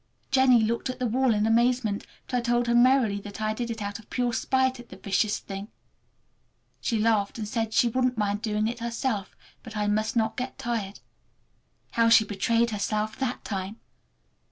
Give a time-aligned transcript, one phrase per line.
[0.31, 3.69] Jennie looked at the wall in amazement, but I told her merrily that I did
[3.69, 5.67] it out of pure spite at the vicious thing.
[6.79, 10.57] She laughed and said she wouldn't mind doing it herself, but I must not get
[10.57, 11.01] tired.
[11.91, 13.79] How she betrayed herself that time!